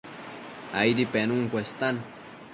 Aidi 0.79 1.05
penun 1.13 1.43
cuestan 1.53 1.95